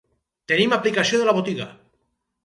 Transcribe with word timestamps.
Tenim 0.51 0.71
aplicació 0.77 1.19
de 1.21 1.27
la 1.27 1.35
botiga. 1.39 1.67